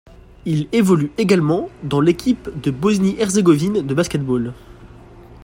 Il 0.47 0.67
évolue 0.71 1.11
également 1.19 1.69
dans 1.83 2.01
l'équipe 2.01 2.49
de 2.59 2.71
Bosnie-Herzégovine 2.71 3.85
de 3.85 3.93
basket-ball. 3.93 4.51